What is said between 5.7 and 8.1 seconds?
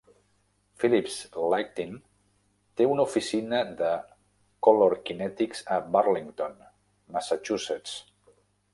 a Burlington, Massachusetts.